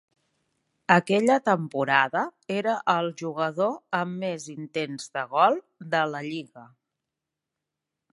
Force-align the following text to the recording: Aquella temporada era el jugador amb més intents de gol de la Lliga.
Aquella 0.93 1.35
temporada 1.49 2.23
era 2.55 2.73
el 2.93 3.09
jugador 3.23 3.75
amb 3.99 4.17
més 4.23 4.47
intents 4.55 5.05
de 5.19 5.27
gol 5.35 5.61
de 5.93 6.01
la 6.15 6.23
Lliga. 6.31 6.65